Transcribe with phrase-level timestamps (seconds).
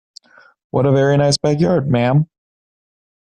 [0.71, 2.25] What a very nice backyard, ma'am!